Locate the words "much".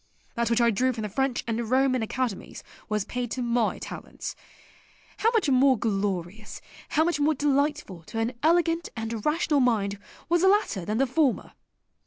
5.29-5.47, 7.03-7.19